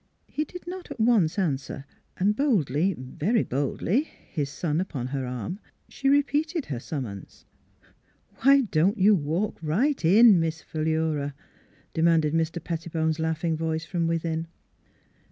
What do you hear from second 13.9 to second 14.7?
within.